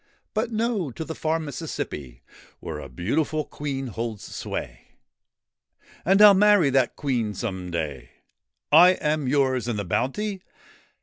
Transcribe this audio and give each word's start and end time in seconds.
'But 0.33 0.51
no; 0.51 0.89
to 0.89 1.05
the 1.05 1.13
far 1.13 1.39
Mississippi, 1.39 2.23
Where 2.59 2.79
a 2.79 2.89
beautiful 2.89 3.45
Queen 3.45 3.85
holds 3.85 4.23
sway: 4.23 4.97
And 6.03 6.23
I 6.23 6.29
'II 6.31 6.39
marry 6.39 6.71
that 6.71 6.95
Queen 6.95 7.35
some 7.35 7.69
day' 7.69 8.09
'/ 8.43 8.71
am 8.73 9.27
yours! 9.27 9.67
And 9.67 9.77
the 9.77 9.85
bounty 9.85 10.41